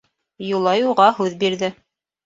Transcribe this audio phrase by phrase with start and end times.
[0.51, 1.75] Юлай уға һүҙ бирҙе.